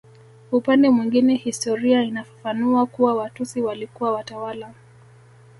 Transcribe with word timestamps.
Upande 0.51 0.89
mwingine 0.89 1.35
historia 1.35 2.03
inafafanua 2.03 2.85
kuwa 2.85 3.15
Watusi 3.15 3.61
walikuwa 3.61 4.11
watawala 4.11 4.73